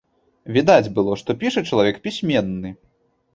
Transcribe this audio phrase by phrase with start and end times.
[0.55, 2.73] Відаць было, што піша чалавек пісьменны.